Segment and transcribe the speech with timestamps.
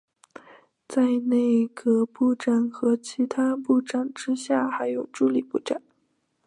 [0.87, 5.79] 在内阁部长和其他部长之下还有助理部长。